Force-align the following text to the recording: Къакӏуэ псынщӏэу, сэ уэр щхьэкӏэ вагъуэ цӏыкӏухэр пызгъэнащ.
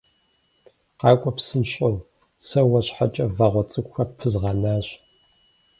Къакӏуэ 0.99 1.31
псынщӏэу, 1.35 1.95
сэ 2.47 2.61
уэр 2.69 2.83
щхьэкӏэ 2.87 3.25
вагъуэ 3.37 3.63
цӏыкӏухэр 3.69 4.09
пызгъэнащ. 4.17 4.87